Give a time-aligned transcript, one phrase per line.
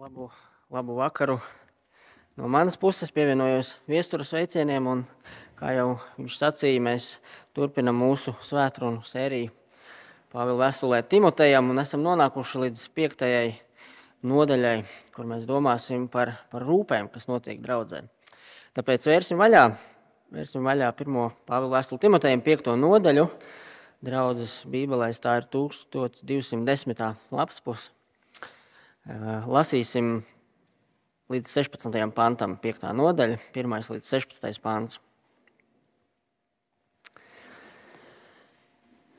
[0.00, 0.30] Labu,
[0.70, 1.34] labu vakaru.
[2.36, 5.02] No manas puses pievienojos viesturas veicieniem, un,
[5.60, 7.08] kā jau viņš sacīja, mēs
[7.52, 9.50] turpinam mūsu svētkrunu sēriju
[10.32, 13.52] Pāvila vēstulē Timotejam, un esam nonākuši līdz piektajai
[14.24, 14.74] nodaļai,
[15.12, 18.06] kur mēs domāsim par, par rūpēm, kas notiek draudzē.
[18.72, 19.68] Tāpēc vērsim vaļā,
[20.32, 23.28] vērsim vaļā pirmo Pāvila vēstuli Timotejam piekto nodaļu.
[24.00, 27.10] Draudzes bībelēs tā ir 1210.
[27.36, 27.99] lapas puse.
[29.08, 30.20] Lasīsim
[31.32, 32.12] līdz 16.
[32.12, 32.90] pantam, 5.
[32.92, 34.60] nodaļa, 1 līdz 16.
[34.60, 34.98] pants.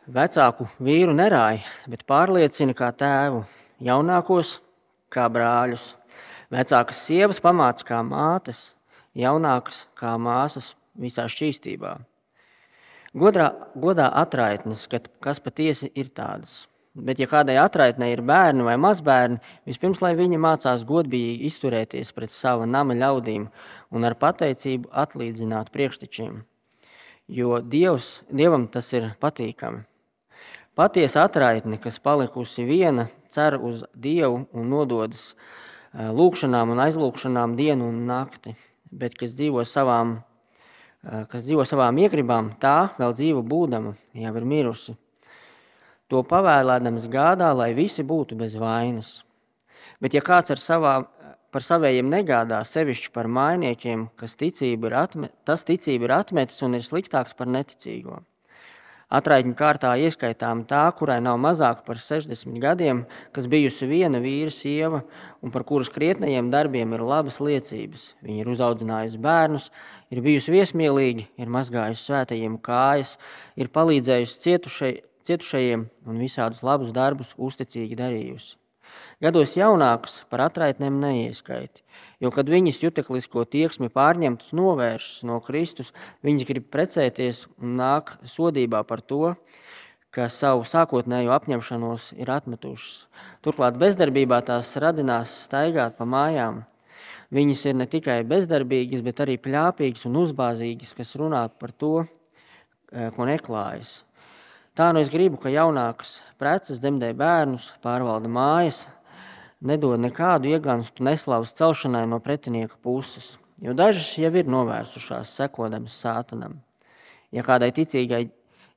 [0.06, 3.46] Vecāku vīru nerāja, bet pārliecina kā tēvu,
[3.82, 4.60] jaunākos
[5.10, 5.96] kā brāļus.
[6.52, 8.76] Vecākas sievas pamāca kā mātes,
[9.16, 11.98] jaunākas kā māsas visā šķīstībā.
[13.18, 19.38] Godā, godā atraitnes, kas patiesi ir tādas Bet, ja kādai atraitnē ir bērni vai mazbērni,
[19.64, 23.46] vispirms lai viņi mācās godīgi izturēties pret sava nama ļaudīm
[23.96, 26.42] un ar pateicību atlīdzināt priekštečiem.
[27.32, 29.86] Jo Dievs, Dievam tas ir patīkami.
[30.76, 37.88] Patiesa atraitne, kas palikusi viena, cer uz Dievu un nododas eh, lūgšanām un aizlūgšanām dienu
[37.88, 38.58] un nakti,
[38.92, 40.18] bet kas dzīvo savām,
[41.08, 44.98] eh, kas dzīvo savām iegribām, tā vēl dzīva būdama, jau ir mirusi
[46.12, 49.22] To pavēlēdams gādā, lai visi būtu bez vainas.
[50.04, 50.98] Bet, ja kāds savā,
[51.56, 56.84] par saviem negādā, sevišķi par mainiekiem, ticība ir atmet, tas ticība ir atmetis un ir
[56.84, 58.20] sliktāks par neticīgo.
[59.12, 63.02] Atraitņu kārtā ieskaitām tā, kurai nav mazāk par 60 gadiem,
[63.36, 65.02] kas bijusi viena vīra sieva
[65.44, 68.06] un par kuras krietnajiem darbiem ir labas liecības.
[68.24, 69.68] Viņa ir uzaudzinājusi bērnus,
[70.16, 73.18] ir bijusi viesmīlīga, ir mazgājusi svētajiem kājas,
[73.60, 74.94] ir palīdzējusi cietušai,
[75.28, 78.58] cietušajiem un visādus labus darbus uzticīgi darījusi.
[79.22, 81.84] Gados jaunāks par atraitnēm neieskaiti,
[82.24, 85.94] jo, kad viņas juteklisko tieksmi pārņemtas novēršas no Kristus,
[86.26, 89.36] viņas grib precēties un nāk sodībā par to,
[90.12, 93.06] ka savu sākotnējo apņemšanos ir atmetušas.
[93.46, 96.64] Turklāt bezdarbībā tās radinās staigāt pa mājām.
[97.32, 102.08] Viņas ir ne tikai bezdarbīgas, bet arī pļāpīgas un uzbāzīgas, kas runā par to,
[102.92, 104.02] eh, ko neklājas.
[104.72, 108.86] Tā nu es gribu, ka jaunākas preces dzemdē bērnus, pārvalda mājas,
[109.60, 116.62] nedod nekādu iegānstu neslavas celšanai no pretinieka puses, jo dažas jau ir novērsušās sekodamas sātanam.
[117.36, 118.26] Ja kādai ticīgai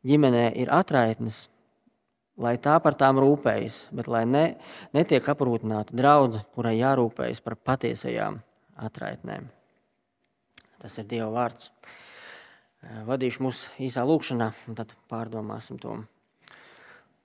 [0.03, 1.45] ģimenē ir atraitnes,
[2.43, 4.45] lai tā par tām rūpējas, bet lai ne,
[4.99, 8.41] netiek aprūtināta draudze, kurai jārūpējas par patiesajām
[8.83, 9.47] atraitnēm.
[10.83, 11.71] Tas ir Dieva vārds.
[12.85, 15.97] Eh, vadīšu mūs īsā lūkšanā, un tad pārdomāsim to.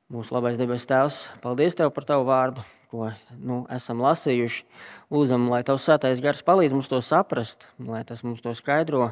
[0.09, 4.63] Mūsu labais debes Tēvs, paldies Tev par Tavu vārdu, ko nu, esam lasījuši.
[5.11, 9.11] Lūdzam, lai Tavs svētais gars palīdz mums to saprast, lai tas mums to skaidro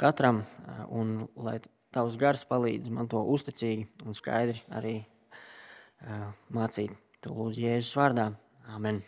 [0.00, 1.58] katram, eh, un lai
[1.92, 6.94] Tavs gars palīdz man to uzticīgi un skaidri arī uh, mācīt.
[7.20, 8.30] To lūdzu Jēzus vārdā.
[8.72, 9.02] Amen.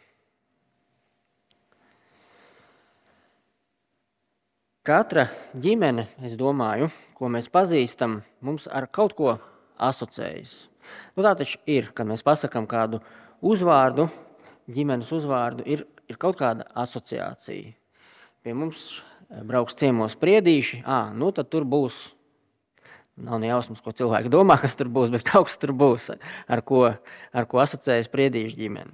[4.85, 9.31] Katra ģimene, es domāju, ko mēs pazīstam, mums ar kaut ko
[9.81, 10.53] asociējas.
[11.17, 13.01] Nu, tā taču ir, kad mēs pasakām kādu
[13.41, 14.11] uzvārdu,
[14.69, 17.73] ģimenes uzvārdu, ir, ir kaut kāda asociācija.
[18.45, 22.05] Pie mums eh, brauks ciemos priedīši, à, nu tad tur būs.
[23.25, 26.13] Nav ne jausmas, ko cilvēki domā, kas tur būs, bet kaut kas tur būs,
[26.45, 26.91] ar ko,
[27.33, 28.93] ar ko asociējas priedīšu ģimene.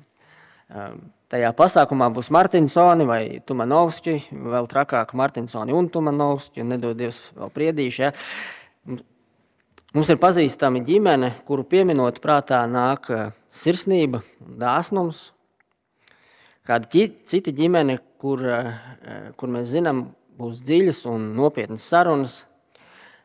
[0.71, 7.21] Ehm, tajā pasākumā būs Martinsoni vai Tumanovski, vēl trakāk Martinsoni un Tumanovski, un nedod Dievs
[7.37, 8.03] vēl priedīši.
[8.03, 8.13] Ja.
[9.95, 15.31] Mums ir pazīstama ģimene, kuru pieminot prātā nāk eh, sirsnība dāsnums.
[16.67, 16.87] Kāda
[17.27, 22.45] cita ģimene, kur, eh, kur mēs zinām, būs dziļas un nopietnas sarunas.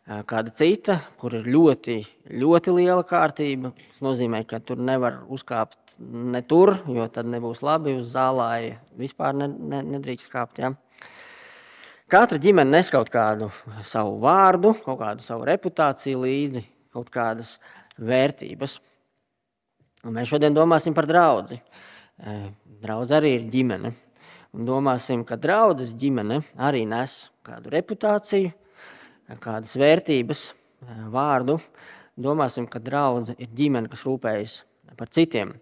[0.06, 1.96] Kāda cita, kur ir ļoti,
[2.30, 3.72] ļoti liela kārtība.
[3.74, 8.76] Tas nozīmē, ka tur nevar uzkāpt ne tur, jo tad nebūs labi uz zālē.
[9.00, 10.62] Vispār ne, ne, nedrīkst kāpt.
[10.64, 10.74] Ja?
[12.12, 13.50] Katra ģimene nes kaut kādu
[13.88, 17.58] savu vārdu, kaut kādu savu reputāciju līdzi, kaut kādas
[17.98, 18.78] vērtības.
[20.06, 21.58] Un mēs šodien domāsim par draugu.
[21.58, 22.36] E,
[22.86, 23.96] Draudz arī ir ģimene.
[24.56, 27.16] Un domāsim, ka draudzes ģimene arī nes
[27.46, 28.54] kādu reputāciju,
[29.42, 31.58] kādas vērtības, e, vārdu.
[32.16, 34.62] Domāsim, ka draudzene ir ģimene, kas rūpējas
[34.96, 35.56] par citiem.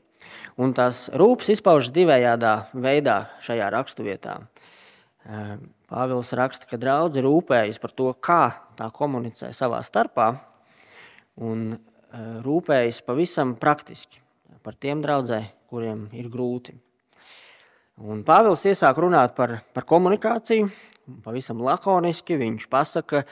[0.62, 4.38] Un tās rūpes izpaužas divējādā veidā šajā raksturvietā.
[5.90, 8.42] Pāvils raksta, ka draugi rūpējas par to, kā
[8.78, 10.34] tā komunicē savā starpā,
[11.42, 11.74] un
[12.44, 14.22] rūpējas pavisam praktiski
[14.64, 16.76] par tiem draugiem, kuriem ir grūti.
[18.04, 20.70] Un Pāvils iesāk runāt par, par komunikāciju.
[21.26, 23.24] Pavisam lakoniski viņš pasaka,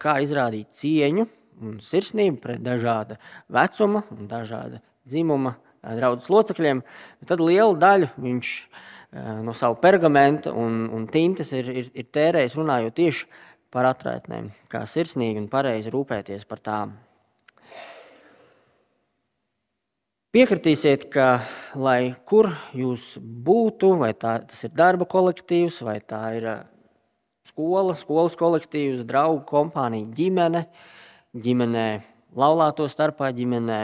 [0.00, 1.26] kā izrādīt cieņu
[1.62, 3.18] un sirsnību pret dažāda
[3.52, 6.82] vecuma un dažāda dzimuma draudzes locekļiem.
[7.28, 8.52] Tad lielu daļu viņš
[9.44, 13.28] no savu pergamenta un, un tintes ir, ir, ir tērējis runājot tieši
[13.72, 16.96] par atraitnēm, kā sirsnīgi un pareizi rūpēties par tām.
[20.28, 21.40] Piekritīsiet, ka
[21.72, 26.48] lai kur jūs būtu, vai tā, tas ir darba kolektīvs, vai tā ir
[27.48, 30.66] skola, skolas kolektīvs, draugu kompānija, ģimene,
[31.32, 31.88] ģimenē
[32.36, 33.80] laulāto starpā, ģimenē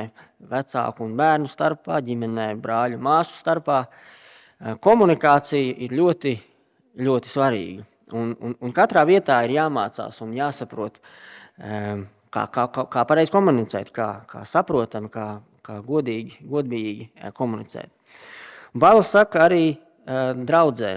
[0.51, 3.85] vecāku un bērnu starpā, ģimenē brāļu māsu starpā.
[4.85, 6.35] Komunikācija ir ļoti,
[7.01, 7.87] ļoti svarīga.
[8.15, 11.01] Un, un, un katrā vietā ir jāmācās un jāsaprot,
[11.57, 17.91] kā, kā, kā, kā pareizi komunicēt, kā, kā saprotam, kā, kā godīgi, godīgi komunicēt.
[18.77, 19.65] Bālis saka arī
[20.05, 20.95] draudzē,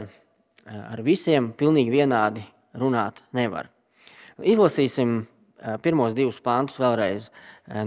[0.67, 2.43] ar visiem pilnīgi vienādi
[2.77, 3.71] runāt nevar.
[4.37, 5.21] Izlasīsim
[5.83, 7.29] pirmos divus pāntus vēlreiz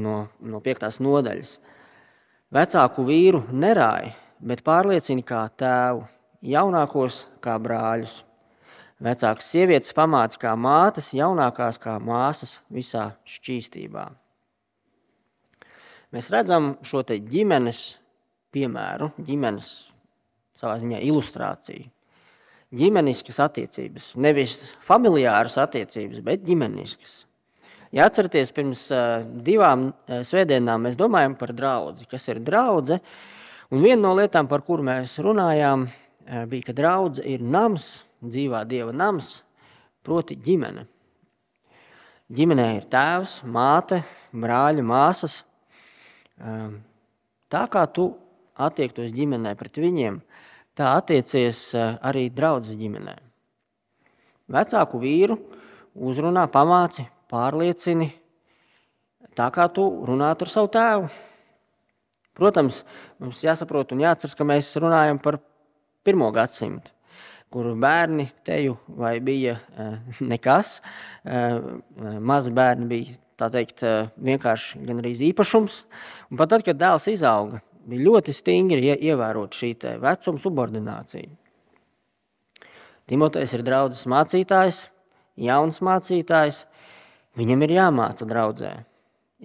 [0.01, 1.59] no, no piektās nodaļas.
[2.51, 6.03] Vecāku vīru nerāja, bet pārliecina kā tēvu,
[6.43, 8.25] jaunākos kā brāļus.
[9.01, 14.11] Vecākas sievietes pamāca kā mātes, jaunākās kā māsas visā šķīstībā.
[16.11, 17.95] Mēs redzam šo ģimenes
[18.53, 19.71] piemēru, ģimenes
[20.59, 21.89] savā ziņā ilustrāciju
[22.77, 24.13] ģimeniskas attiecības.
[24.21, 27.25] Nevis familiāras attiecības, bet ģimeniskas.
[27.91, 28.85] Ja atceraties, pirms
[29.43, 32.07] divām svētdienām mēs domājam par draugu.
[32.11, 33.03] Kas ir draudzene?
[33.71, 35.89] Un viena no lietām, par kuru mēs runājām,
[36.51, 39.41] bija, ka draudzene ir nams, dzīvā dieva nams,
[40.07, 40.87] proti ģimene.
[42.31, 45.41] Ģimenē ir tēvs, māte, brāļi, māsas.
[47.51, 48.13] Tā kā tu
[48.55, 50.23] attiektos ģimenē pret viņiem,
[50.79, 53.17] tā attiecies arī draudzes ģimenē.
[54.51, 55.43] Vecāku vīru
[55.95, 58.11] uzrunā, pamāci, pārliecini,
[59.39, 61.11] tā kā tu runātu ar savu tēvu.
[62.41, 62.83] Protams,
[63.21, 65.41] mums jāsaprot un jāatceras, ka mēs runājam par
[66.07, 66.93] pirmo gadsimtu,
[67.53, 70.79] kur bērni teju vai bija eh, nekas,
[71.25, 71.59] eh,
[72.21, 73.81] mazi bērni bija teikt,
[74.21, 75.83] vienkārši gan arī īpašums.
[76.29, 81.31] Un pat tad, kad dēls izauga, bija ļoti stingri ievērot šī vecuma subordinācija.
[83.11, 84.85] Timotejs ir draugs mācītājs,
[85.41, 86.67] jauns mācītājs.
[87.39, 88.73] Viņam ir jāmāca draudzē,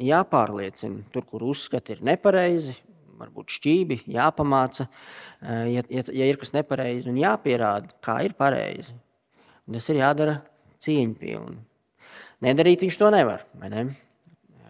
[0.01, 2.73] jāpārliecina, tur, kur uzskati ir nepareizi,
[3.19, 4.87] varbūt šķīvi, jāpamāca,
[5.41, 8.95] eh, ja, ja, ja ir kas nepareizi, un jāpierāda, kā ir pareizi.
[9.65, 10.39] Un tas ir jādara
[10.85, 11.61] cieņpilni.
[12.45, 13.45] Nedarīt viņš to nevar.
[13.63, 13.87] Ne?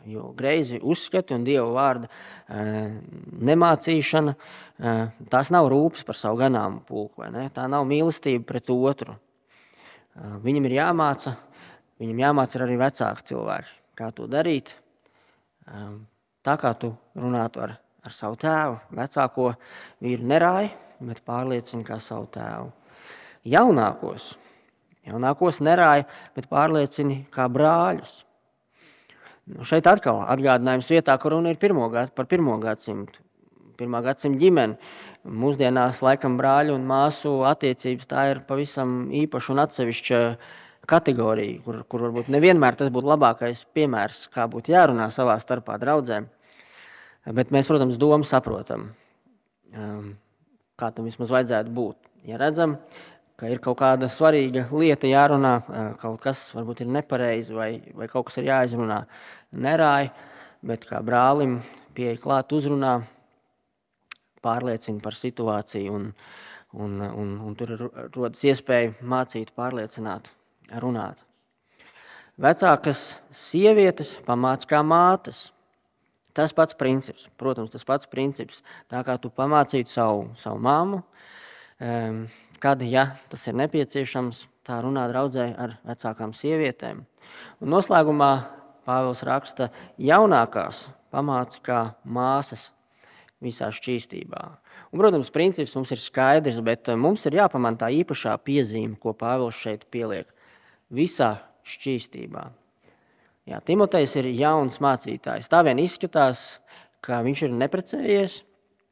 [0.05, 2.09] Jo greizi uzskati un Dieva vārda
[3.49, 4.35] nemācīšana,
[5.33, 7.25] tās nav rūpes par savu ganāmu pulku.
[7.55, 9.17] Tā nav mīlestība pret otru.
[10.45, 11.33] Viņam ir jāmāca,
[12.01, 14.75] viņam jāmāca arī vecāki cilvēki, kā to darīt.
[16.45, 19.51] Tā kā tu runātu ar, ar savu tēvu, vecāko
[20.03, 20.73] vīru nerāji,
[21.05, 22.69] bet pārliecini kā savu tēvu.
[23.45, 24.31] Jaunākos,
[25.05, 26.05] jaunākos nerāja,
[26.37, 28.23] bet pārliecini kā brāļus.
[29.45, 33.21] Nu, šeit atkal atgādinājums vietā, kur runa ir pirmo, par pirmo gadsimtu.
[33.77, 34.79] Pirmā gadsimta ģimene.
[35.25, 40.19] Mūsdienās, laikam, brāļu un māsu attiecības tā ir pavisam īpaša un atsevišķa
[40.89, 46.29] kategorija, kur, kur varbūt nevienmēr tas būtu labākais piemērs, kā būtu jārunā savā starpā draudzēm.
[47.35, 48.91] Bet mēs, protams, domu saprotam,
[49.73, 50.11] um,
[50.77, 51.97] kā tam vismaz vajadzētu būt.
[52.29, 52.77] Ja redzam,
[53.39, 55.55] ka ir kaut kāda svarīga lieta jārunā,
[56.01, 59.01] kaut kas varbūt ir nepareizi vai, vai kaut kas ir jāizrunā.
[59.65, 60.13] Nerāja,
[60.65, 61.59] bet kā brālim
[61.95, 62.99] pieeja klāt uzrunā,
[64.45, 66.09] pārliecina par situāciju un,
[66.77, 67.75] un, un, un tur
[68.15, 70.29] rodas iespēja mācīt, pārliecināt,
[70.81, 71.19] runāt.
[72.35, 75.49] Vecākas sievietes pamāca kā mātes.
[76.35, 78.59] Tas pats princips, protams, tas pats princips.
[78.91, 80.99] Tā kā tu pamācītu savu, savu māmu,
[82.59, 87.05] kad, ja tas ir nepieciešams, tā runā draudzē ar vecākām sievietēm.
[87.63, 88.33] Un noslēgumā
[88.85, 92.67] Pāvils raksta, jaunākās pamāca kā māsas
[93.41, 94.43] visā šķīstībā.
[94.91, 99.15] Un, protams, princips mums ir skaidrs, bet eh, mums ir jāpamana tā īpašā piezīme, ko
[99.17, 100.29] Pāvils šeit pieliek.
[100.95, 101.31] Visā
[101.65, 102.45] šķīstībā.
[103.51, 105.49] Jā, Timotejs ir jauns mācītājs.
[105.51, 106.55] Tā vien izskatās,
[107.05, 108.41] ka viņš ir neprecējies,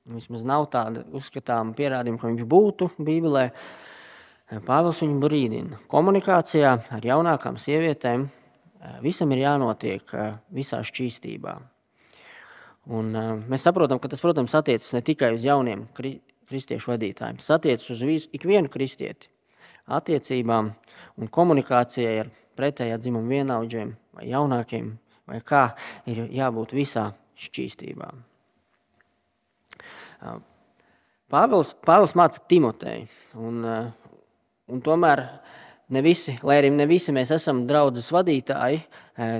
[0.03, 3.45] Vismaz nav tāda uzskatāma pierādījuma, ka viņš būtu Bībelē.
[4.67, 5.77] Pāvils viņu brīdina.
[5.89, 11.53] Komunikācijā ar jaunākām sievietēm eh, visam ir jānotiek eh, visā šķīstībā.
[12.91, 17.39] Un, eh, mēs saprotam, ka tas, protams, attiecas ne tikai uz jauniem kristiešu vadītājiem.
[17.39, 19.31] Tas attiecas uz visu, ikvienu kristieti.
[19.91, 20.69] Attiecībām
[21.19, 24.93] un komunikācijai ar pretējā dzimuma vienaudžiem vai jaunākiem,
[25.27, 25.65] vai kā
[26.09, 27.09] ir jābūt visā
[27.39, 28.11] šķīstībā.
[31.33, 33.07] Pāvils, Pāvils māca Timoteju,
[33.41, 33.63] un,
[34.69, 35.23] un tomēr
[35.93, 38.83] ne visi, lai arī ne visi mēs esam draudzes vadītāji,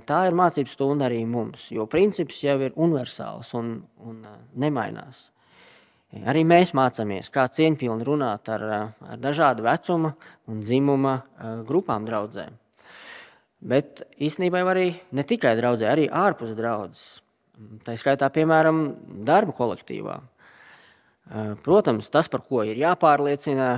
[0.10, 4.26] tā ir mācības stunda arī mums, jo princips jau ir universāls un, un
[4.60, 5.30] nemainās.
[6.14, 8.64] Arī mēs mācāmies, kā cieņpilni runāt ar,
[9.02, 10.12] ar dažādu vecuma
[10.46, 11.16] un dzimuma
[11.66, 12.54] grupām draudzēm.
[13.64, 17.22] Bet īstenībā arī ne tikai draudzē, arī ārpus draudzes.
[17.86, 18.84] Tā skaitā, piemēram,
[19.26, 20.20] darba kolektīvā.
[21.64, 23.70] Protams, tas, par ko ir jāpārliecina,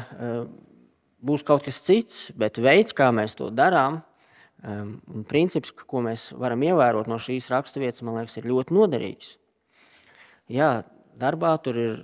[1.23, 4.01] būs kaut kas cits, bet veids, kā mēs to darām,
[4.65, 9.35] un princips, ko mēs varam ievērot no šīs raksturvietas, man liekas, ir ļoti noderīgs.
[10.51, 10.71] Jā,
[11.21, 11.95] darbā tur ir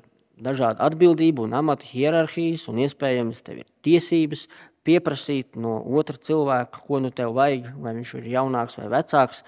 [0.41, 4.47] dažādu atbildību un amata hierarhijas, un iespējams tev ir tiesības
[4.87, 9.43] pieprasīt no otra cilvēka, ko nu tev vajag, vai viņš ir jaunāks vai vecāks.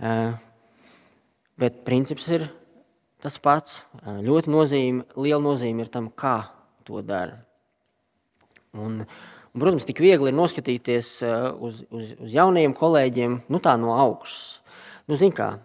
[0.00, 0.32] Eh,
[1.60, 2.48] bet princips ir
[3.22, 3.82] tas pats.
[4.00, 6.38] Eh, ļoti nozīme, liela nozīme ir tam, kā
[6.88, 7.42] to dara.
[8.72, 13.96] Un, un, protams, tik viegli ir noskatīties eh, uz, uz, uz jauniem kolēģiem nu, no
[13.98, 14.62] augšas.
[15.10, 15.58] Nu, zin kā,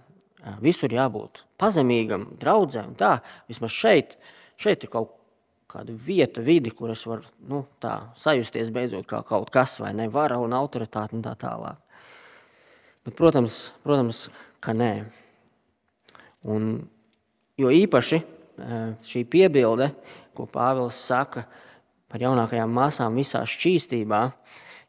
[0.59, 2.95] visur jābūt pazemīgam, draudzēm.
[2.99, 5.13] Tā, vismaz šeit, uh, šeit ir kaut
[5.67, 10.07] kāda vieta, vidi, kur es varu nu, tā, sajusties beidzot kā kaut kas, vai ne
[10.11, 11.79] vara un autoritāte un tā tālāk.
[13.07, 14.25] Bet, protams, protams,
[14.63, 14.91] ka nē.
[16.47, 16.71] Un,
[17.59, 19.91] jo īpaši e, šī piebilde,
[20.35, 21.45] ko Pāvils saka
[22.07, 24.21] par jaunākajām māsām visā šķīstībā,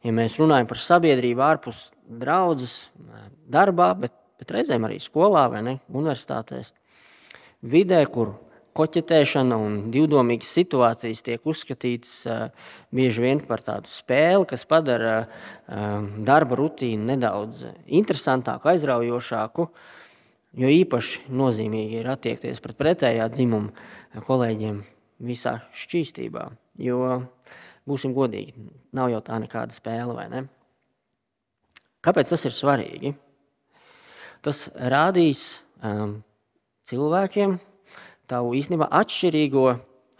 [0.06, 5.64] ja mēs runājam par sabiedrību ārpus draudzes, e, darbā, bet, bet reizēm arī skolā vai
[5.66, 6.70] ne, universitātēs,
[7.66, 8.37] vidē, kur
[8.78, 12.14] koķetēšana un divdomīgas situācijas tiek uzskatītas
[12.94, 15.16] bieži vien par tādu spēli, kas padara
[15.66, 19.68] darba rutīnu nedaudz interesantāku, aizraujošāku.
[20.58, 24.80] Jo īpaši nozīmīgi ir attiekties pret pretējā dzimuma kolēģiem
[25.28, 26.47] visā šķīstībā.
[26.80, 27.00] Jo,
[27.88, 28.54] būsim godīgi,
[28.97, 30.44] nav jau tā nekāda spēle, vai ne?
[32.04, 33.12] Kāpēc tas ir svarīgi?
[34.47, 36.20] Tas rādīs um,
[36.87, 37.58] cilvēkiem,
[38.30, 39.66] tavu īstenībā atšķirīgo,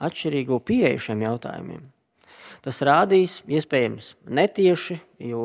[0.09, 1.85] atšķirīgo pieeju šiem jautājumiem.
[2.65, 4.99] Tas rādīs iespējams netieši,
[5.31, 5.45] jo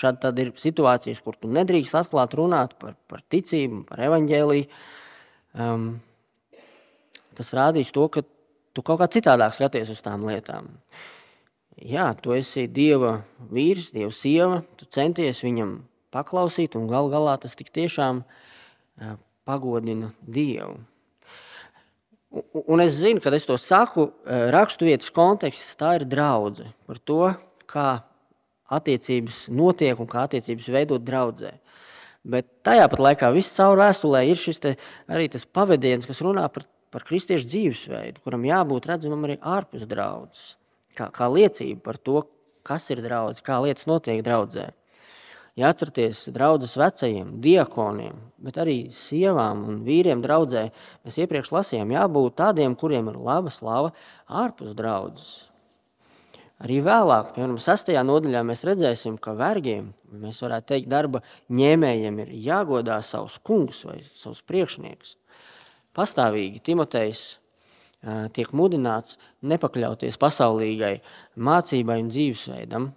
[0.00, 4.68] šad tad ir situācijas, kur tu nedrīkst atklāt runāt par, par ticību, par evaņģēliju.
[5.60, 5.86] Um,
[7.38, 8.24] tas rādīs to, ka
[8.76, 10.70] tu kaut kā citādāk skaties uz tām lietām.
[11.80, 15.78] Jā, tu esi Dieva vīrs, Dieva sieva, tu centies viņam
[16.12, 19.16] paklausīt, un gal galā tas tik tiešām uh,
[19.50, 20.78] pagodina Dievu.
[22.54, 27.24] Un es zinu, kad es to saku, e, raksturvietas kontekstā, tā ir draudzene par to,
[27.70, 27.88] kā
[28.70, 31.56] attiecības notiek un kā attiecības veidot draudzē.
[32.22, 34.62] Bet tajā pat laikā viss caur vēstulē ir šis
[35.10, 40.54] arī tas pavadiens, kas runā par, par kristiešu dzīvesveidu, kuram jābūt redzamam arī ārpus draudzes.
[40.94, 42.22] Kā, kā liecība par to,
[42.66, 44.68] kas ir draudzene, kā lietas notiek draudzē.
[45.58, 50.68] Ja atcerieties draugus vecajiem, diakoniem, bet arī sievām un vīriem draudzē,
[51.04, 53.90] mēs iepriekš lasījām, jābūt tādiem, kuriem ir laba slava
[54.26, 55.32] ārpus draudzes.
[56.60, 62.34] Arī vēlāk, piemēram, sastajā nodaļā mēs redzēsim, ka vergiem, mēs varētu teikt, darba ņēmējiem ir
[62.50, 65.14] jāgodā savus kungus vai savus priekšniekus.
[65.96, 67.24] Pastāvīgi Timotejs
[68.36, 70.98] tiek mudināts nepakļauties pasaulīgai
[71.40, 72.90] mācībai un dzīvesveidam,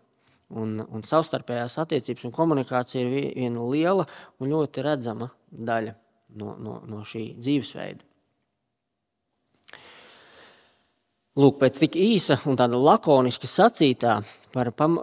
[0.53, 4.05] Un, un savstarpējās attiecības un komunikācija ir viena liela
[4.37, 5.95] un ļoti redzama daļa
[6.37, 8.03] no, no, no šī dzīvesveida.
[11.41, 14.19] Lūk, pēc tik īsa un tāda lakoniska sacītā
[14.53, 14.99] par pam,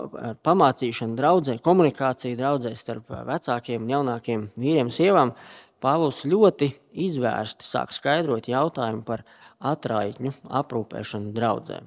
[0.47, 5.35] pamācīšanu draudzē, komunikāciju draudzē starp vecākiem un jaunākiem vīriem un sievām,
[5.81, 6.69] Pāvils ļoti
[7.07, 9.23] izvērsti sāk skaidrot jautājumu par
[9.65, 11.87] atraitņu aprūpēšanu draudzēm.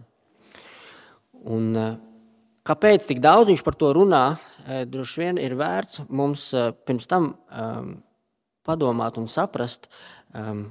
[1.54, 1.68] Un
[2.64, 4.24] Kāpēc tik daudz viņš par to runā?
[4.64, 7.90] Eh, droši vien ir vērts mums eh, pirms tam um,
[8.64, 9.90] padomāt un saprast,
[10.32, 10.70] um,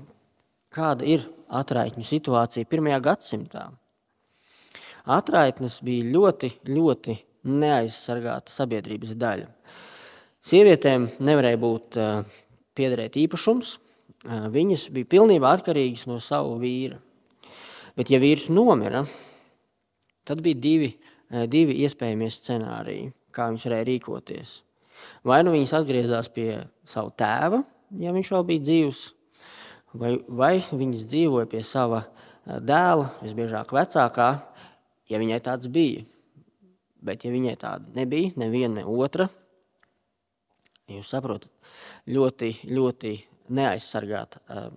[0.73, 3.67] kāda ir atraitņu situācija pirmajā gadsimtā.
[5.05, 7.19] Atraitnes bija ļoti, ļoti
[7.53, 9.53] neaizsargāta sabiedrības daļa.
[10.49, 12.25] Sievietēm nevarēja būt uh,
[12.73, 16.97] piederēt īpašums, uh, viņas bija pilnībā atkarīgas no sava vīra.
[18.01, 19.05] Bet, ja vīrs nomira,
[20.25, 20.95] tad bija divi
[21.49, 24.55] divi iespējamie scenāriji, kā viņš varēja rīkoties.
[25.27, 27.63] Vai nu viņas atgriezās pie sava tēva,
[27.99, 29.03] ja viņš vēl bija dzīvs,
[29.99, 32.05] vai, vai viņas dzīvoja pie sava
[32.45, 34.31] dēla, visbiežāk vecākā,
[35.11, 36.05] ja viņai tāds bija.
[37.03, 39.27] Bet, ja viņai tāda nebija, neviena, ne otra,
[40.93, 41.51] jūs saprotat,
[42.07, 43.17] ļoti, ļoti
[43.59, 44.69] neaizsargāta uh,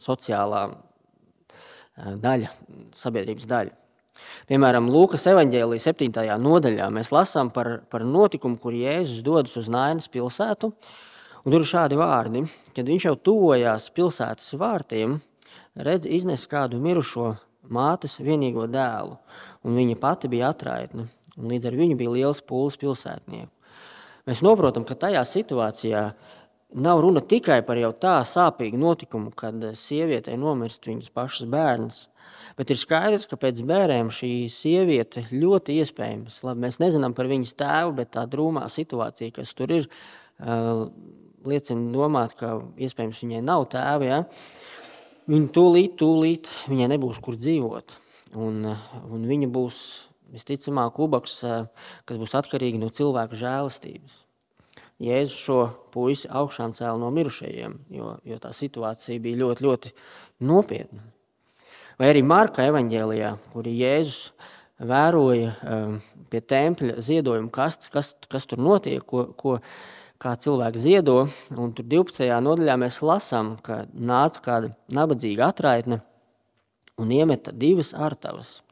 [0.00, 2.52] sociālā uh, daļa,
[3.00, 3.79] sabiedrības daļa.
[4.50, 6.24] Piemēram, Lūkas evanģēlijas 7.
[6.42, 10.72] nodaļā mēs lasām par, par notikumu, kur Jēzus dodas uz Nainas pilsētu.
[11.40, 12.42] Un tur ir šādi vārdi,
[12.76, 15.20] kad viņš jau tuvojās pilsētas vārtiem,
[15.78, 17.30] redz iznes kādu mirušo
[17.72, 19.16] mātes vienīgo dēlu,
[19.64, 21.06] un viņa pati bija atraitne,
[21.38, 23.48] un līdz ar viņu bija liels pūles pilsētnieku.
[24.28, 26.04] Mēs saprotam, ka tajā situācijā
[26.76, 32.04] nav runa tikai par jau tā sāpīgu notikumu, kad sievietei nomirst viņas pašas bērns,
[32.58, 37.56] bet ir skaidrs, ka pēc bērniem šī sieviete ļoti iespējams, labi, mēs nezinām par viņas
[37.60, 39.88] tēvu, bet tā drūmā situācija, kas tur ir,
[41.46, 44.22] liecina domāt, ka iespējams viņai nav tēva, ja?
[45.30, 47.98] viņa tūlīt, tūlīt viņai nebūs kur dzīvot.
[48.40, 48.62] Un,
[49.10, 49.78] un viņa būs
[50.30, 51.40] visticamāk ubaks,
[52.06, 54.20] kas būs atkarīga no cilvēka žēlastības.
[55.00, 55.60] Jēzus šo
[55.94, 59.92] puisi augšām cēla no mirušajiem, jo, jo tā situācija bija ļoti, ļoti
[60.44, 61.06] nopietna.
[62.00, 64.30] Vai arī Marka evanģēlijā, kur Jēzus
[64.88, 65.98] vēroja um,
[66.32, 69.58] pie tempļa ziedojuma kastes, kas, kas tur notiek, ko, ko,
[70.16, 71.18] kā cilvēki ziedo.
[71.52, 72.24] Un tur 12.
[72.46, 76.00] nodaļā mēs lasām, ka nāca kāda nabadzīga atraitne
[76.96, 78.62] un iemeta divas artavas.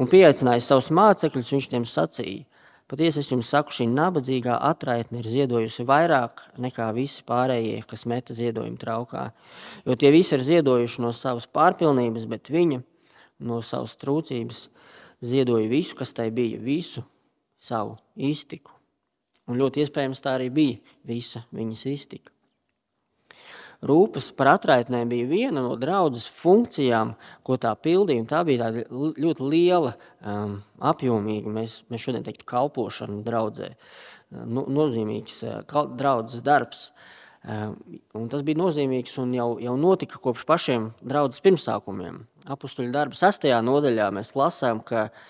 [0.00, 2.48] Un pieaicināja savus mācekļus, viņš tiem sacīja,
[2.90, 8.34] patiesi es jums saku, šī nabadzīgā atraitne ir ziedojusi vairāk nekā visi pārējie, kas meta
[8.34, 9.28] ziedojumu traukā.
[9.86, 12.82] Jo tie visi ir ziedojuši no savas pārpilnības, bet viņa
[13.46, 14.66] no savas trūcības
[15.22, 17.04] ziedoja visu, kas tai bija, visu
[17.60, 18.74] savu iztiku.
[19.50, 22.34] Un ļoti iespējams tā arī bija visa viņas iztika.
[23.86, 27.14] Rūpes par atraitnēm bija viena no draudzes funkcijām,
[27.46, 28.26] ko tā pildīja.
[28.28, 30.58] Tā bija tāda ļoti liela, um,
[30.92, 33.72] apjomīga, mēs, mēs šodien teiktu, kalpošana draudzē.
[34.30, 36.90] Nu, nozīmīgs uh, draudzes darbs.
[37.40, 37.78] Um,
[38.20, 42.26] un tas bija nozīmīgs un jau, jau notika kopš pašiem draudzes pirmsākumiem.
[42.52, 45.28] Apustuļu darba sastajā nodaļā mēs lasām, ka uh,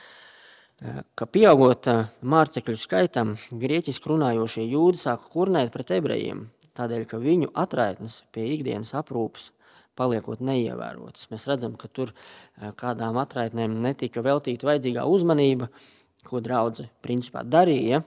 [1.19, 1.89] ka pieaugot
[2.25, 6.47] mārcekļu skaitam, grieķiski runājošie jūdi sāka kurnēt pret ebrejiem,
[6.79, 9.51] tādēļ, ka viņu atraitnes pie ikdienas aprūpes
[9.99, 11.29] paliekot neievērotas.
[11.33, 12.15] Mēs redzam, ka tur
[12.81, 15.69] kādām atraitnēm netika veltīta vajadzīgā uzmanība,
[16.25, 18.03] ko draudze principā darīja,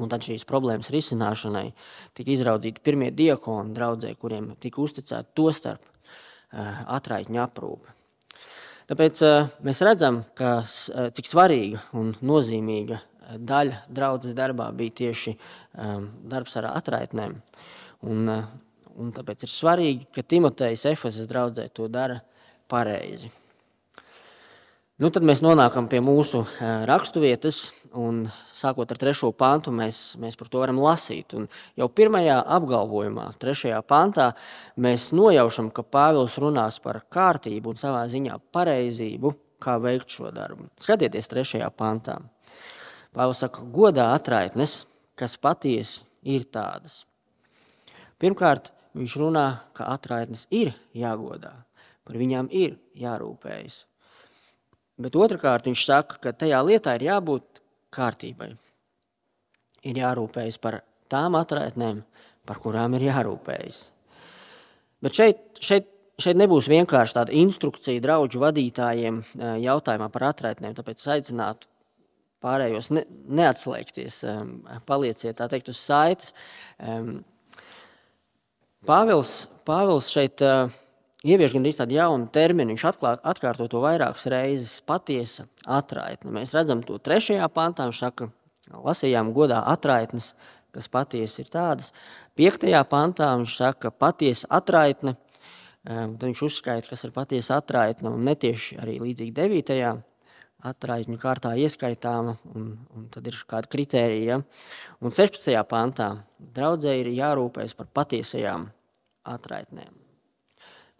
[0.00, 1.68] un tad šīs problēmas risināšanai
[2.16, 5.88] tika izraudzīti pirmie diakoni draudzē, kuriem tika uzticēta to starp
[6.52, 7.98] atraitņu aprūpe.
[8.90, 14.96] Tāpēc eh, mēs redzam, ka, eh, cik svarīga un nozīmīga eh, daļa draudzes darbā bija
[15.02, 17.36] tieši um, darbs ar atraitnēm.
[18.08, 18.32] Un,
[18.98, 22.20] un tāpēc ir svarīgi, ka Timotejs Efesas draudzē to dara
[22.70, 23.30] pareizi.
[25.02, 26.44] Nu, tad mēs nonākam pie mūsu
[26.86, 31.34] raksturvietas, un sākot ar trešo pantu, mēs, mēs par to varam lasīt.
[31.36, 31.48] Un
[31.80, 34.28] jau pirmajā apgalvojumā, trešajā pantā,
[34.76, 40.68] mēs nojaušam, ka Pāvils runās par kārtību un savā ziņā pareizību, kā veikt šo darbu.
[40.82, 42.18] Skatieties trešajā pantā.
[43.12, 44.82] Pāvils saka, godā atraitnes,
[45.18, 47.02] kas patiesi ir tādas.
[48.22, 49.46] Pirmkārt, viņš runā,
[49.76, 51.52] ka atraitnes ir jāgodā,
[52.06, 53.82] par viņām ir jārūpējas.
[55.02, 58.52] Bet otrkārt, viņš saka, ka tajā lietā ir jābūt kārtībai.
[59.88, 62.04] Ir jārūpējas par tām atraitnēm,
[62.46, 63.82] par kurām ir jārūpējas.
[65.02, 65.88] Bet šeit, šeit,
[66.22, 69.22] šeit nebūs vienkārši tāda instrukcija draugu vadītājiem
[69.64, 71.71] jautājumā par atraitnēm, tāpēc aicinātu
[72.42, 73.06] pārējos ne,
[73.40, 74.22] neatslēgties,
[74.88, 76.34] palieciet tā teikt uz saites.
[78.86, 79.34] Pāvils,
[79.66, 80.42] Pāvils šeit
[81.22, 86.30] ievieš gan tādu jaunu terminu, viņš atklāt, atkārto to vairākas reizes- patiesa atraitne.
[86.30, 88.30] Mēs redzam to trešajā pantā, viņš saka,
[88.72, 90.32] lasījām godā atraitnes,
[90.72, 91.92] kas patiesi ir tādas.
[92.36, 95.16] Piektajā pantā viņš saka, patiesa atraitne,
[95.84, 100.02] tad viņš uzskaita, kas ir patiesa atraitne, un netieši arī līdzīgi devītajā
[100.68, 104.38] atraitņu kārtā ieskaitāma, un, un tad ir kāda kritērija.
[104.38, 104.40] Ja?
[105.02, 105.54] Un 16.
[105.68, 108.68] pantā draudzē ir jārūpēs par patiesajām
[109.32, 109.92] atraitnēm.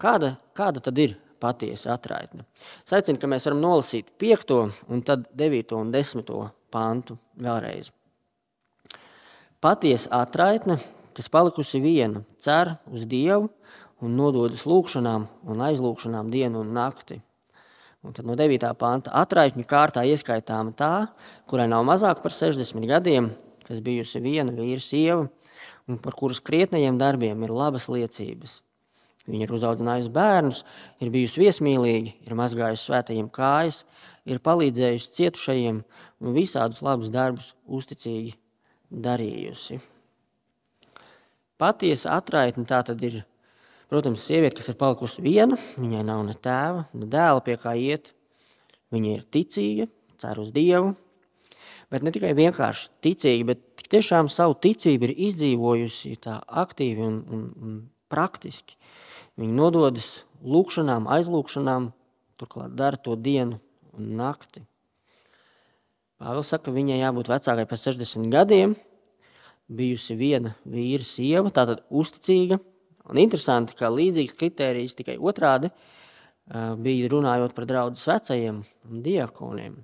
[0.03, 2.47] Kāda, kāda tad ir patiesa atraitne?
[2.83, 4.55] Es aicinu, ka mēs varam nolasīt 5.
[4.91, 5.77] un tad 9.
[5.79, 6.33] un 10.
[6.75, 7.93] pantu vēlreiz.
[9.63, 10.81] Patiesa atraitne,
[11.15, 13.47] kas palikusi viena, cer uz Dievu
[14.03, 17.21] un nododas lūgšanām un aizlūgšanām dienu un nakti.
[18.03, 18.67] Un tad no 9.
[18.79, 20.95] panta atraitņu kārtā ieskaitāma tā,
[21.47, 23.31] kurai nav mazāk par 60 gadiem,
[23.69, 25.29] kas bijusi viena vīra sieva
[25.87, 28.59] un par kuras krietnajiem darbiem ir labas liecības–
[29.23, 30.65] Viņa ir uzaugusi bērnus,
[30.99, 33.85] ir bijusi viesmīlīga, ir mazgājusi svētajiem kājas,
[34.27, 35.79] ir palīdzējusi cietušajiem
[36.23, 38.35] un visādus labus darbus uzticīgi
[38.91, 39.79] darījusi.
[41.63, 43.21] Patiesa atraitne tā tad ir,
[43.93, 48.15] protams, sieviete, kas ir palikusi viena, viņai nav ne tēva, ne dēla, pie kā iet.
[48.93, 49.87] Viņa ir ticīga,
[50.21, 50.95] cer uz Dievu,
[51.93, 57.45] bet ne tikai vienkārši ticīga, bet tiešām savu ticību ir izdzīvojusi tā aktīvi un, un,
[57.61, 57.77] un
[58.13, 58.79] praktiski.
[59.41, 60.11] Viņi nododas
[60.45, 61.93] lūkšanām, aizlūkšanām,
[62.41, 63.61] turklāt dara to dienu
[63.93, 64.65] un nakti.
[66.23, 68.77] Pāvils saka, ka viņai jābūt vecākai par 60 gadiem,
[69.73, 72.61] bijusi viena vīra sieva, tātad uzticīga.
[73.13, 75.69] Un interesanti, ka līdzīgs kriterijs tikai otrādi
[76.81, 79.75] bija runājot par draudzes vecajiem un diakoniem.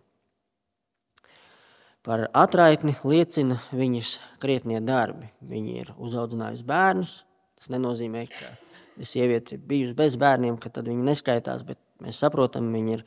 [2.09, 5.29] Par atraitni liecina viņas krietnie darbi.
[5.45, 7.13] Viņa ir uzaugusi bērnus.
[7.59, 12.97] Tas nenozīmē, ka sieviete bijusi bez bērniem, ka tad viņa neskaitās, bet mēs saprotam, viņa
[12.97, 13.05] ir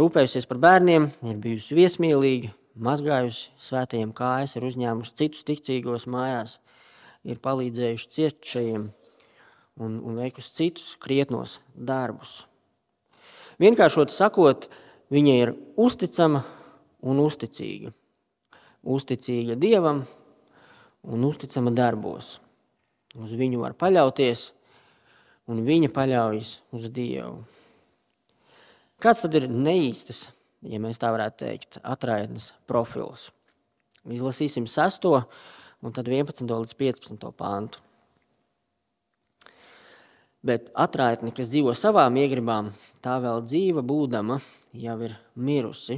[0.00, 2.54] rūpējusies par bērniem, ir bijusi viesmīlīga,
[2.88, 6.60] mazgājusi svētajiem kājas, ir uzņēmusi citus ticīgos mājās,
[7.26, 8.86] ir palīdzējuši cietušajiem
[9.76, 12.44] un, un veikusi citus krietnos darbus.
[13.60, 14.68] Vienkāršot sakot,
[15.12, 16.42] viņa ir uzticama
[17.06, 17.92] un uzticīga.
[18.86, 20.04] Uzticīga Dievam
[21.06, 22.36] un uzticama darbos.
[23.16, 24.50] Uz viņu var paļauties,
[25.48, 27.40] un viņa paļaujas uz Dievu.
[29.00, 30.26] Kāds tad ir neīstas,
[30.64, 33.30] ja mēs tā varētu teikt, atraitnes profils?
[34.06, 35.08] Izlasīsim 6.
[35.82, 36.46] un tad 11.
[36.46, 37.26] līdz 15.
[37.36, 37.85] pāntu.
[40.46, 42.68] Bet atraitne, kas dzīvo savām iegribām,
[43.02, 44.36] tā vēl dzīva būdama,
[44.78, 45.96] jau ir mirusi.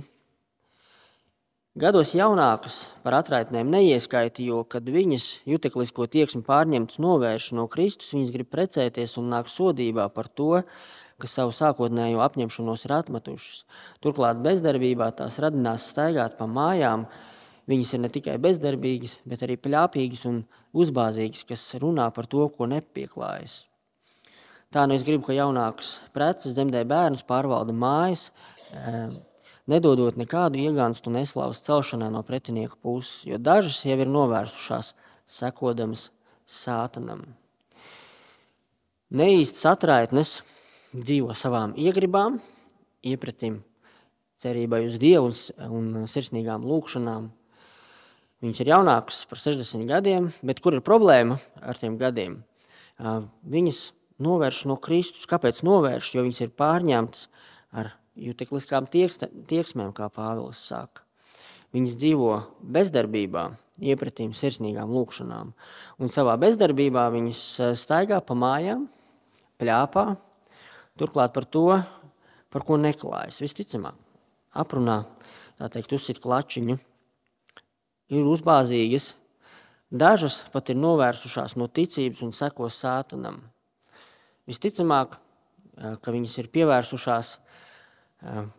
[1.79, 8.33] Gados jaunākas par atraitnēm neieskaita, jo, kad viņas juteklisko tieksmi pārņemtas novērš no Kristus, viņas
[8.35, 10.65] grib precēties un nāk sodībā par to,
[11.21, 13.63] ka savu sākotnējo apņemšanos ir atmetušas.
[14.03, 17.07] Turklāt bezdarbībā tās radinās staigāt pa mājām.
[17.69, 22.67] Viņas ir ne tikai bezdarbīgas, bet arī pļāpīgas un uzbāzīgas, kas runā par to, ko
[22.71, 23.67] nepieklājas.
[24.69, 28.27] Tā nu es gribu, ka jaunākas preces zemdē bērnus pārvalda mājas,
[29.65, 34.93] nedodot nekādu iegānstu neslavas celšanai no pretinieka puses, jo dažas jau ir novērsušās,
[35.25, 36.11] sekodamas
[36.45, 37.25] sātanam.
[39.09, 40.37] Neīstas atraitnes
[40.93, 42.37] dzīvo savām iegribām,
[43.01, 43.63] iepratim
[44.37, 45.33] cerībai uz Dievu
[45.65, 47.33] un sirsnīgām lūkšanām.
[48.45, 52.43] Viņas ir jaunākas par 60 gadiem, bet kur ir problēma ar tiem gadiem?
[53.01, 53.89] Viņas
[54.23, 55.29] novērš no Kristus.
[55.31, 56.15] Kāpēc novērš?
[56.17, 57.29] Jo viņas ir pārņemtas
[57.77, 61.05] ar jutekliskām tieksmēm, kā Pāvils saka.
[61.77, 62.33] Viņas dzīvo
[62.65, 63.45] bezdarbībā,
[63.85, 65.53] iepratīm sirsnīgām lūkšanām.
[66.01, 68.87] Un savā bezdarbībā viņas eh, staigā pa mājām,
[69.61, 70.07] pļāpā,
[70.99, 71.67] turklāt par to,
[72.49, 73.43] par ko neklājas.
[73.45, 73.97] Visticamāk,
[74.57, 75.03] aprunā,
[75.61, 76.79] tā teikt, uzsit klačiņu,
[78.17, 79.13] ir uzbāzīgas,
[79.93, 83.43] dažas pat ir novērsušās no ticības un seko sātanam.
[84.49, 85.19] Visticamāk,
[85.77, 87.35] ka viņas ir pievērsušās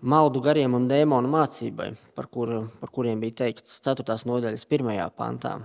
[0.06, 4.06] maldu gariem un dēmonu mācībai, par, kur, par kuriem bija teikts 4.
[4.30, 4.92] nodaļas 1.
[5.18, 5.56] pantā.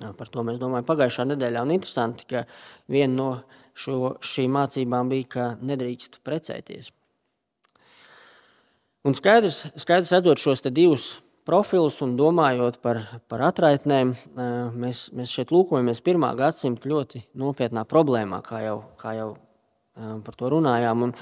[0.00, 1.64] Par to mēs domājam pagājušā nedēļā.
[1.66, 2.46] Un interesanti, ka
[2.88, 3.28] viena no
[3.76, 6.88] šo, šīm mācībām bija, ka nedrīkst precēties.
[9.04, 11.18] Un skaidrs, skaidrs redzot šos divus
[11.50, 14.12] profilus un domājot par, par atraitnēm,
[14.78, 19.32] mēs, mēs šeit lūkojamies pirmā gadsimta ļoti nopietnā problēmā, kā jau, kā jau
[20.24, 21.08] par to runājām.
[21.08, 21.14] Un,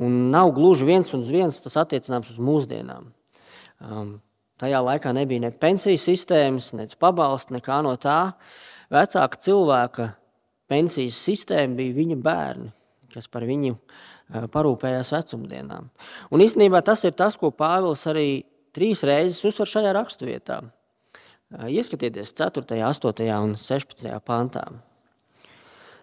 [0.00, 3.08] un nav gluži viens un viens tas attiecināms uz mūsdienām.
[3.80, 4.12] Um,
[4.60, 8.20] tajā laikā nebija ne pensijas sistēmas, ne pabalsta, nekā no tā.
[8.92, 10.10] Vecāka cilvēka
[10.70, 12.72] pensijas sistēma bija viņa bērni,
[13.14, 13.78] kas par viņu
[14.52, 15.88] parūpējās vecumdienām.
[16.30, 18.44] Un īstenībā tas ir tas, ko Pāvils arī
[18.76, 20.60] trīs reizes uzsver šajā raksturvietā.
[21.50, 23.26] Ieskatieties 4., 8.
[23.42, 24.12] un 16.
[24.26, 24.68] pantā.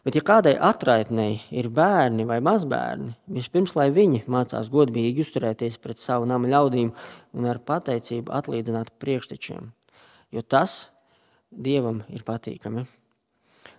[0.08, 5.99] Bet, ja kādai atraitnei ir bērni vai mazbērni, vispirms lai viņi mācās godīgi izturēties pret
[5.99, 6.93] savu nama ļaudīm
[7.36, 9.73] un ar pateicību atlīdzināt priekštečiem,
[10.32, 10.86] jo tas
[11.51, 12.86] Dievam ir patīkami.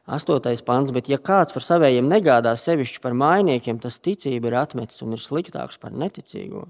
[0.08, 5.02] Astotais pants, bet ja kāds par savējiem negādā sevišķi par mainiekiem, tas ticība ir atmetis
[5.04, 6.64] un ir sliktāks par neticīgo.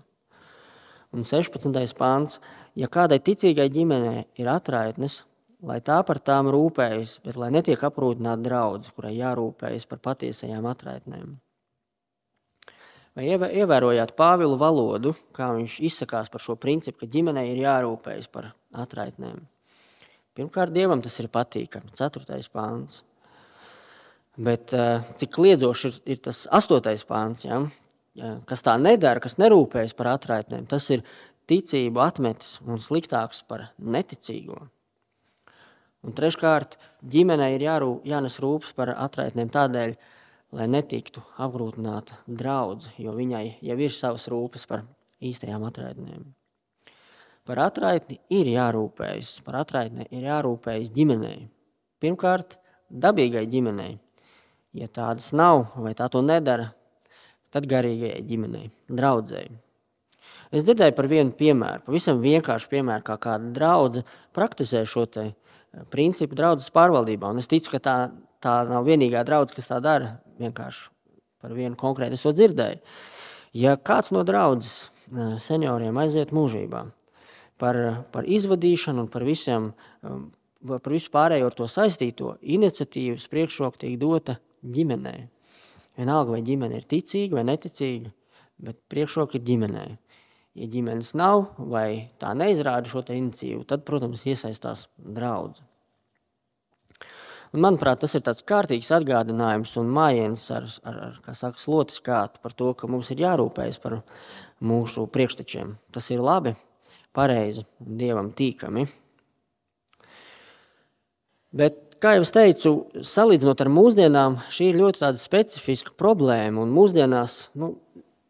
[1.16, 1.73] Un 16.
[1.97, 2.37] pants,
[2.77, 5.23] ja kādai ticīgai ģimenei ir atraitnes,
[5.64, 11.37] lai tā par tām rūpējas, bet lai netiek aprūpināta draudze, kurai jārūpējas par patiesajām atraitnēm.
[13.18, 18.53] Vai ievērojāt Pāvilu valodu, kā viņš izsakās par šo principu, ka ģimenei ir jārūpējas par
[18.71, 19.40] atraitnēm?
[20.38, 21.90] Pirmkārt, Dievam tas ir patīkami.
[21.99, 23.01] Ceturtais pāns.
[24.38, 24.71] Bet
[25.18, 27.64] cik kliedzošs ir, ir tas astotais pāns, ja?
[28.48, 31.04] Kas tā nedara, kas nerūpējas par atraitnēm, tas ir
[31.48, 34.61] ticību atmetis un sliktāks par neticīgo.
[36.07, 36.76] Un treškārt,
[37.11, 39.96] ģimenei ir jārū, jānes rūpes par atraitnēm tādēļ,
[40.57, 44.87] lai netiktu apgrūtināta draudz, jo viņai jau ir savas rūpes par
[45.24, 46.22] īstajām atraitnēm.
[47.48, 51.48] Par atraitni ir jārūpējas, par atraitni ir jārūpējas ģimenei.
[51.98, 53.96] Pirmkārt, dabīgai ģimenei.
[54.76, 56.68] Ja tādas nav vai tā to nedara,
[57.54, 59.56] tad garīgajai ģimenei, draudzēji.
[60.54, 64.06] Es dzirdēju par vienu piemēru, pavisam vienkāršu piemēru, kā kāda draudzene
[64.37, 65.34] praktizē šo eh,
[65.92, 67.28] principu draudzes pārvaldībā.
[67.28, 67.96] Un es ticu, ka tā,
[68.44, 70.14] tā nav vienīgā draudzene, kas tā dara.
[70.40, 70.88] Vienkārši
[71.42, 72.80] par vienu konkrētu es to dzirdēju.
[73.58, 76.87] Ja kāds no draudzes eh, senioriem aiziet mūžībā
[77.61, 77.78] par,
[78.14, 79.72] par izvadīšanu un par, visiem,
[80.06, 80.28] um,
[80.64, 85.26] par visu pārējo ar to saistīto, iniciatīvas priekšroka tiek dota ģimenei.
[85.98, 88.12] Vienalga, vai ģimene ir ticīga vai neticīga,
[88.62, 89.96] bet priekšroka ir ģimenei.
[90.58, 95.66] Ja ģimenes nav vai tā neizrāda šo iniciatīvu, tad, protams, iesaistās draudzene.
[97.48, 102.42] Un, manuprāt, tas ir tāds kārtīgs atgādinājums un mājiens ar, ar, ar saka, slotis kātu
[102.44, 104.00] par to, ka mums ir jārūpējas par
[104.61, 105.72] mūsu priekštečiem.
[105.94, 106.52] Tas ir labi,
[107.16, 108.84] pareizi un dievam tīkami.
[111.56, 112.72] Bet kā jau teicu,
[113.04, 116.66] salīdzinot ar mūsdienām, šī ir ļoti specifiska problēma.
[116.66, 117.74] Mūsdienās nu,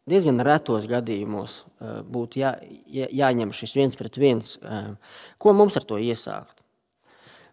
[0.09, 2.54] diezgan retos gadījumos uh, būtu jā,
[2.87, 4.57] jā, jāņem šis viens pret viens.
[4.62, 4.94] Uh,
[5.40, 6.62] ko mums ar to iesākt?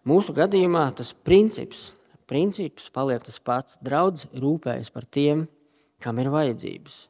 [0.06, 1.90] Mūsu gadījumā tas princips,
[2.30, 3.80] princips paliek tas pats.
[3.82, 5.48] Draudz rūpējas par tiem,
[6.02, 7.06] kam ir vajadzības.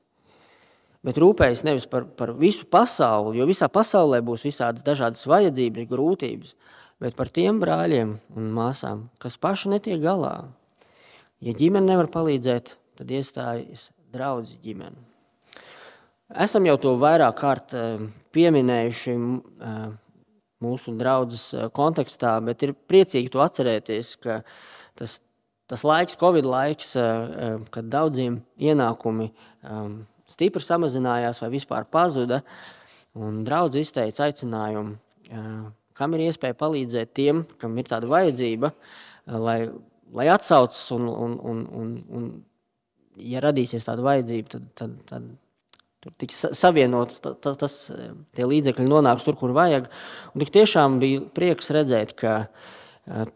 [1.07, 6.57] Bet rūpējas nevis par, par visu pasauli, jo visā pasaulē būs visādas dažādas vajadzības, grūtības
[7.03, 10.37] bet par tiem brāļiem un māsām, kas paši netiek galā.
[11.45, 14.97] Ja ģimene nevar palīdzēt, tad iestājas draudzes ģimene.
[16.43, 18.01] Esam jau to vairāk kārt eh,
[18.35, 19.83] pieminējuši eh,
[20.65, 24.41] mūsu draudzes eh, kontekstā, bet ir priecīgi to atcerēties, ka
[24.99, 25.21] tas,
[25.71, 26.97] tas laiks, Covid laiks,
[27.75, 29.29] kad daudziem ienākumi
[30.31, 32.41] stipri samazinājās vai vispār pazuda,
[33.15, 34.97] un draudz izteica aicinājumu
[35.97, 39.59] kam ir iespēja palīdzēt tiem, kam ir tāda vajadzība, eh, lai,
[40.17, 42.29] lai atsaucas un, un, un, un, un,
[43.17, 45.31] ja radīsies tāda vajadzība, tad, tad, tad
[46.05, 47.79] tur tiks savienots, tas, tas,
[48.37, 49.89] tie līdzekļi nonāks tur, kur vajag.
[50.35, 53.33] Un tik tiešām bija prieks redzēt, ka eh,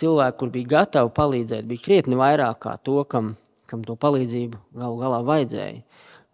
[0.00, 3.34] cilvēki, kur bija gatavi palīdzēt, bija krietni vairāk kā to, kam,
[3.70, 5.82] kam to palīdzību galu galā vajadzēja.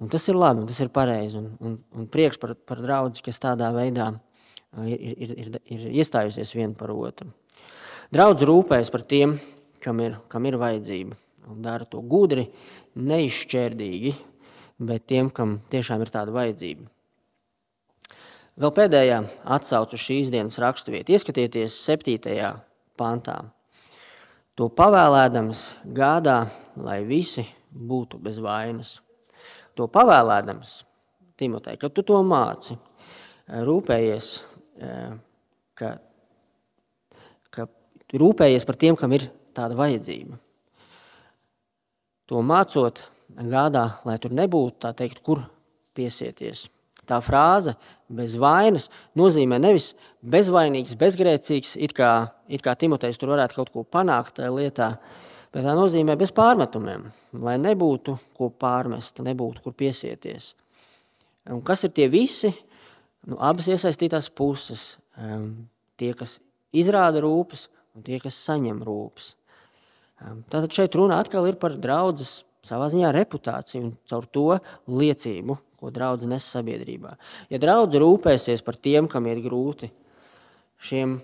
[0.02, 3.22] Un tas ir labi, un tas ir pareizi, un, un, un prieks par, par draudzi,
[3.22, 4.31] kas tādā veidā ir,
[4.88, 7.30] ir, ir, ir iestājusies viena par otru.
[8.12, 9.36] Draudz rūpējas par tiem,
[9.82, 11.16] kam ir, kam ir vajadzība,
[11.52, 12.46] un dara to gudri,
[12.96, 14.12] neizšķērdīgi,
[14.82, 16.88] bet tiem, kam tiešām ir tāda vajadzība.
[18.60, 19.22] Vēl pēdējā
[19.56, 21.14] atsaucu šīs dienas raksturvieta.
[21.14, 22.50] Ieskatieties 7.
[23.00, 23.38] pantā.
[24.60, 25.62] To pavēlēdams
[25.96, 26.42] gādā,
[26.76, 28.98] lai visi būtu bez vainas.
[29.80, 30.82] To pavēlēdams,
[31.40, 32.76] Timotei, kad tu to māci,
[33.48, 34.34] rūpējies
[35.78, 35.94] ka,
[37.52, 37.66] ka
[38.18, 40.38] rūpējies par tiem, kam ir tāda vajadzība.
[42.30, 43.02] To mācot,
[43.36, 45.44] gādā, lai tur nebūtu tā teikt, kur
[45.96, 46.68] piesieties.
[47.08, 47.74] Tā frāze
[48.12, 48.86] bez vainas
[49.18, 49.90] nozīmē nevis
[50.22, 52.12] bezvainīgs, bezgrēcīgs, it kā,
[52.46, 54.88] it kā Timotejs tur varētu kaut ko panākt tajā lietā,
[55.52, 57.08] bet tā nozīmē bez pārmetumiem,
[57.42, 60.52] lai nebūtu ko pārmest, nebūtu kur piesieties.
[61.50, 62.52] Un kas ir tie visi,
[63.28, 65.68] nu, abas iesaistītās puses, um,
[66.00, 66.38] tie, kas
[66.74, 69.34] izrāda rūpes, un tie, kas saņem rūpes.
[70.22, 74.46] Um, tātad šeit runa atkal ir par draudzes savā ziņā reputāciju un caur to
[74.90, 77.16] liecību, ko draudz nes sabiedrībā.
[77.50, 79.90] Ja draudz rūpēsies par tiem, kam ir grūti,
[80.82, 81.18] šiem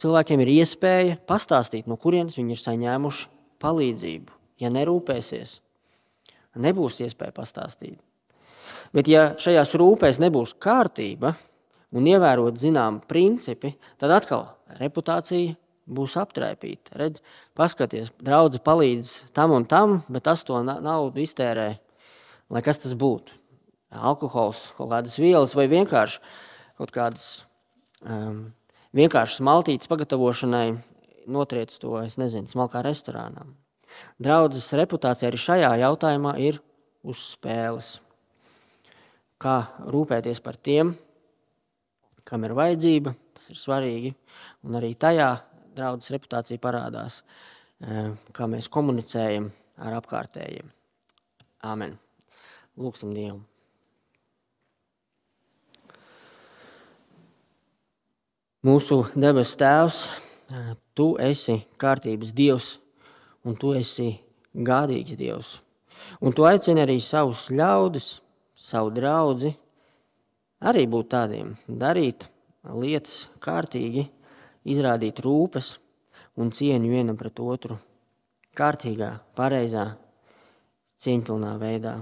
[0.00, 3.30] cilvēkiem ir iespēja pastāstīt, no kurienes viņi ir saņēmuši
[3.60, 4.36] palīdzību.
[4.60, 5.56] Ja nerūpēsies,
[6.60, 7.96] nebūs iespēja pastāstīt.
[8.96, 11.36] Bet ja šajās rūpēs nebūs kārtība
[11.94, 14.48] un ievērot zinām principi, tad atkal
[14.80, 15.54] reputācija
[15.90, 16.96] būs aptraipīta.
[16.98, 17.22] Redz,
[17.58, 21.68] paskaties, draudze palīdz tam un tam, bet tas to naudu iztērē,
[22.50, 23.36] lai kas tas būtu.
[23.90, 26.20] Alkohols, kaut kādas vielas vai vienkārši
[26.78, 27.24] kaut kādas
[28.06, 28.52] um,
[28.96, 30.68] vienkāršas maltītes pagatavošanai
[31.30, 33.44] notriec to, es nezinu, smalkā restorānā.
[34.22, 36.60] Draudzes reputācija arī šajā jautājumā ir
[37.02, 37.98] uz spēles
[39.40, 39.56] kā
[39.88, 40.92] rūpēties par tiem,
[42.28, 44.12] kam ir vajadzība, tas ir svarīgi.
[44.68, 45.32] Un arī tajā
[45.76, 47.22] draudzes reputācija parādās.
[48.36, 49.46] kā mēs komunicējam
[49.80, 50.68] ar apkārtējiem.
[51.64, 51.94] Āmen.
[52.76, 53.40] Lūksim Dievu.
[58.60, 60.10] Mūsu debes Tēvs,
[60.92, 62.74] Tu esi kārtības Dievs,
[63.44, 64.10] un Tu esi
[64.52, 65.60] gādīgs Dievs.
[66.20, 68.18] Un Tu aicini arī savus ļaudis,
[68.70, 69.52] savu draugu,
[70.60, 72.28] arī būt tādiem, darīt
[72.68, 74.06] lietas kārtīgi,
[74.68, 75.74] izrādīt rūpes
[76.40, 77.78] un cieņu vienam pret otru,
[78.56, 79.86] kārtīgā, pareizā,
[81.00, 81.94] cieņpilnā veidā.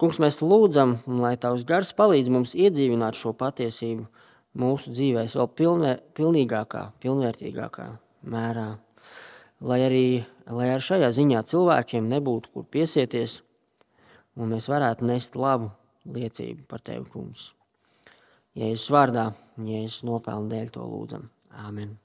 [0.00, 4.06] Kungs, mēs lūdzam, lai Tavs gars palīdz mums iedzīvināt šo patiesību
[4.60, 7.88] mūsu dzīvēs vēl pilnē, pilnīgākā, pilnvērtīgākā
[8.28, 8.68] mērā.
[9.62, 10.06] Lai arī,
[10.50, 13.40] lai arī šajā ziņā cilvēkiem nebūtu kur piesieties,
[14.36, 15.70] un mēs varētu nest labu
[16.06, 17.50] liecību par Tevi, Kungs.
[18.58, 21.28] Jēzus vārdā, Jēzus nopelnu dēļ to lūdzam.
[21.62, 21.96] Āmen.